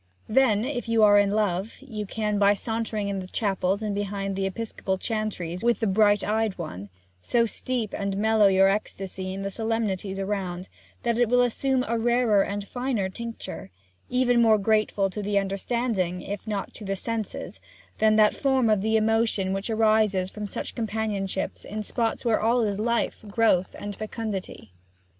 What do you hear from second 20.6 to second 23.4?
companionship in spots where all is life, and